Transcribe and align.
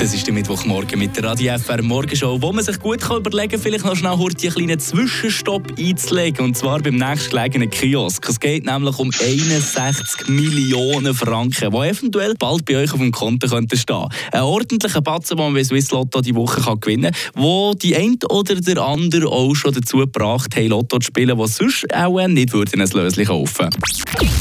Das 0.00 0.12
ist 0.12 0.26
der 0.26 0.34
Mittwochmorgen 0.34 0.98
mit 0.98 1.16
der 1.16 1.24
Radio 1.24 1.56
FR 1.56 1.82
Morgenshow, 1.82 2.36
wo 2.40 2.52
man 2.52 2.62
sich 2.64 2.78
gut 2.78 3.00
kann 3.00 3.18
überlegen 3.18 3.52
kann, 3.52 3.60
vielleicht 3.60 3.84
noch 3.84 3.96
schnell 3.96 4.12
einen 4.12 4.34
kleinen 4.34 4.78
Zwischenstopp 4.78 5.72
einzulegen. 5.78 6.44
Und 6.44 6.56
zwar 6.56 6.80
beim 6.80 6.96
nächstgelegenen 6.96 7.70
Kiosk. 7.70 8.28
Es 8.28 8.38
geht 8.38 8.66
nämlich 8.66 8.98
um 8.98 9.10
61 9.10 10.28
Millionen 10.28 11.14
Franken, 11.14 11.70
die 11.70 11.76
eventuell 11.76 12.34
bald 12.38 12.64
bei 12.64 12.76
euch 12.76 12.92
auf 12.92 12.98
dem 12.98 13.12
Konto 13.12 13.48
könnten 13.48 13.78
stehen. 13.78 14.08
Ein 14.32 14.42
ordentlicher 14.42 15.00
Batzen, 15.00 15.36
den 15.36 15.46
man 15.46 15.54
bei 15.54 15.64
Swiss 15.64 15.90
Lotto 15.90 16.20
die 16.20 16.34
Woche 16.34 16.60
kann 16.60 16.80
gewinnen 16.80 17.12
kann, 17.12 17.42
wo 17.42 17.74
die 17.74 17.96
eine 17.96 18.16
oder 18.28 18.56
der 18.56 18.78
andere 18.78 19.28
auch 19.28 19.54
schon 19.54 19.72
dazu 19.72 19.98
gebracht 19.98 20.54
haben, 20.56 20.68
Lotto 20.68 20.98
zu 20.98 21.06
spielen, 21.06 21.38
die 21.38 21.48
sonst 21.48 21.86
auch 21.94 22.26
nicht 22.26 22.52
würden 22.52 22.80
ein 22.80 22.90
Löschen 22.90 23.24
kaufen 23.24 23.70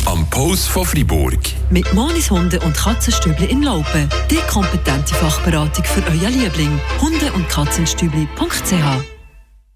Am 0.05 0.29
Post 0.29 0.69
von 0.69 0.85
Fribourg. 0.85 1.39
Mit 1.69 1.91
Monis 1.93 2.29
Hunde 2.29 2.59
und 2.59 2.75
Katzenstübli 2.75 3.45
in 3.45 3.63
Laupen. 3.63 4.09
Die 4.29 4.39
kompetente 4.51 5.15
Fachberatung 5.15 5.83
für 5.83 6.03
euer 6.11 6.29
Liebling. 6.29 6.79
Hunde- 7.01 7.31
und 7.33 7.47
Katzenstübli.ch 7.50 9.22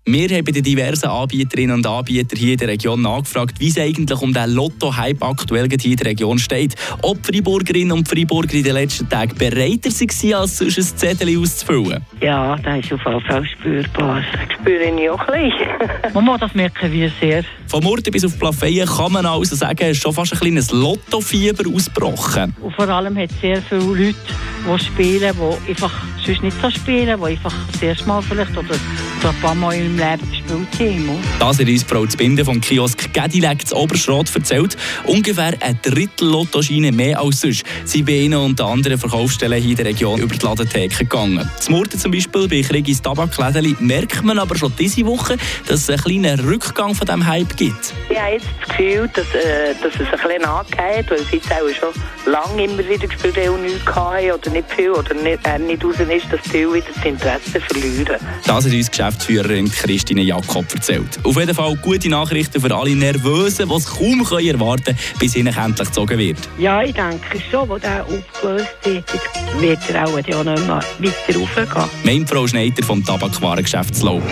wir 0.09 0.29
haben 0.29 0.45
bei 0.45 0.53
den 0.53 0.63
diversen 0.63 1.07
Anbieterinnen 1.07 1.75
und 1.75 1.85
Anbietern 1.85 2.39
hier 2.39 2.53
in 2.53 2.57
der 2.57 2.70
Region 2.70 3.02
nachgefragt, 3.02 3.59
wie 3.59 3.67
es 3.67 3.77
eigentlich 3.77 4.21
um 4.21 4.33
den 4.33 4.52
Lotto-Hype 4.52 5.21
aktuell 5.21 5.67
hier 5.70 5.91
in 5.91 5.97
der 5.97 6.05
Region 6.05 6.39
steht. 6.39 6.75
Ob 7.02 7.21
die 7.23 7.33
Freiburgerinnen 7.33 7.91
und 7.91 8.07
Freiburger 8.07 8.53
in 8.53 8.63
den 8.63 8.73
letzten 8.73 9.09
Tagen 9.09 9.38
bereiter 9.38 9.89
waren, 9.89 10.33
als 10.33 10.57
sonst 10.57 10.77
ein 10.77 10.97
Zettel 10.97 11.38
auszufüllen. 11.38 12.05
Ja, 12.21 12.55
das 12.55 12.85
ist 12.85 12.93
auf 12.93 13.05
jeden 13.05 13.21
Fall 13.21 13.45
spürbar. 13.45 14.21
Das 14.21 14.53
spüre 14.57 14.97
ich 14.97 15.09
auch 15.09 15.27
ein 15.27 15.49
bisschen. 15.49 16.13
Mama, 16.13 16.38
das 16.38 16.55
merken 16.55 16.89
wir 16.89 17.11
sehr. 17.19 17.44
Von 17.67 17.83
Murten 17.83 18.13
bis 18.13 18.23
auf 18.23 18.39
Plafeyen 18.39 18.88
kann 18.88 19.11
man 19.11 19.25
also 19.25 19.58
sagen, 19.58 19.77
es 19.81 19.97
ist 19.97 20.03
schon 20.03 20.13
fast 20.13 20.31
ein 20.31 20.39
kleines 20.39 20.71
Lottofieber 20.71 21.69
ausgebrochen. 21.69 22.55
Und 22.61 22.73
vor 22.73 22.88
allem 22.88 23.17
hat 23.17 23.30
es 23.31 23.41
sehr 23.41 23.61
viele 23.61 23.81
Leute, 23.81 24.16
die 24.66 24.85
spielen, 24.85 25.35
die 25.35 25.69
einfach 25.69 25.91
sonst 26.27 26.44
nicht 26.44 26.62
so 26.62 26.70
spielen, 26.70 27.17
die 27.20 27.26
einfach 27.26 27.54
das 27.72 27.81
erste 27.81 28.05
Mal 28.05 28.22
vielleicht 28.22 28.52
oder 28.52 28.73
ein 28.73 29.41
paar 29.41 29.55
Mal 29.55 29.75
im 29.75 29.97
Leben 29.97 30.30
gespielt 30.30 30.67
haben. 30.80 31.19
Das 31.39 31.59
hat 31.59 31.67
uns 31.67 31.84
Frau 31.84 32.06
Zbinden 32.06 32.45
vom 32.45 32.59
Kiosk 32.59 33.14
Gedilek 33.14 33.66
zu 33.67 33.75
Oberschrott 33.75 34.34
erzählt. 34.36 34.75
Ungefähr 35.06 35.53
ein 35.61 35.80
Drittel 35.81 36.30
Lottoscheine 36.30 36.92
mehr 36.92 37.19
als 37.19 37.42
sonst 37.42 37.64
sind 37.86 38.06
bei 38.06 38.14
ihnen 38.14 38.39
und 38.39 38.59
anderen 38.59 38.97
Verkaufsstellen 38.97 39.61
hier 39.61 39.72
in 39.72 39.78
der 39.78 39.86
Region 39.86 40.19
über 40.19 40.36
die 40.36 40.45
Ladentheke 40.45 41.06
gegangen. 41.06 41.50
Zum 41.59 41.75
Murten 41.75 42.00
zum 42.00 42.11
Beispiel 42.11 42.47
bei 42.47 42.62
Krigis 42.62 43.02
Tabaklädeli 43.02 43.78
merkt 43.80 44.23
man 44.23 44.39
aber 44.39 44.58
schon 44.58 44.73
diese 44.78 45.06
Woche, 45.06 45.38
dass 45.67 45.88
es 45.88 45.89
einen 45.89 46.22
kleinen 46.23 46.39
Rückgang 46.41 46.94
von 46.94 47.08
diesem 47.08 47.25
Hype 47.25 47.56
gibt. 47.56 47.94
Ich 48.17 48.23
habe 48.23 48.33
jetzt 48.33 48.47
das 48.59 48.69
Gefühl, 48.69 49.09
dass, 49.13 49.27
äh, 49.35 49.75
dass 49.79 49.93
es 49.93 49.99
ein 49.99 50.27
bisschen 50.27 50.45
angeht, 50.45 51.05
weil 51.07 51.19
es 51.19 51.31
jetzt 51.31 51.51
auch 51.51 51.69
schon 51.69 52.33
lange 52.33 52.63
immer 52.63 52.79
wieder 52.79 53.05
gespielt 53.05 53.37
haben 53.37 53.49
und 53.49 53.61
nichts 53.61 53.85
hatten 53.85 54.31
oder 54.31 54.49
nicht 54.49 54.71
viel 54.71 54.89
oder 54.89 55.13
nicht, 55.13 55.45
äh, 55.45 55.59
nicht 55.59 55.85
raus 55.85 55.95
ist, 55.99 56.33
dass 56.33 56.41
die 56.51 56.73
wieder 56.73 56.88
das 56.95 57.05
Interesse 57.05 57.61
verlieren. 57.61 58.17
Das 58.43 58.65
hat 58.65 58.73
uns 58.73 58.89
Geschäftsführerin 58.89 59.69
Christine 59.69 60.23
Jakob 60.23 60.65
erzählt. 60.73 61.19
Auf 61.23 61.38
jeden 61.38 61.53
Fall 61.53 61.75
gute 61.75 62.09
Nachrichten 62.09 62.59
für 62.59 62.75
alle 62.75 62.95
Nervösen, 62.95 63.69
die 63.69 63.75
es 63.75 63.85
kaum 63.85 64.25
können 64.25 64.47
erwarten 64.47 64.83
können, 64.85 64.97
bis 65.19 65.35
ihnen 65.35 65.55
endlich 65.55 65.88
gezogen 65.88 66.17
wird. 66.17 66.39
Ja, 66.57 66.81
ich 66.81 66.95
denke 66.95 67.39
schon, 67.51 67.69
wo 67.69 67.77
der 67.77 68.03
aufgelöst 68.03 68.67
ist, 68.83 69.61
wird 69.61 69.79
er 69.91 70.07
auch 70.07 70.15
nicht 70.15 70.27
mehr 70.27 70.43
weiter 70.47 71.39
raufgehen. 71.39 71.89
Meint 72.03 72.27
Frau 72.27 72.47
Schneider 72.47 72.81
vom 72.83 73.05
Tabakwarengeschäftslau. 73.05 74.23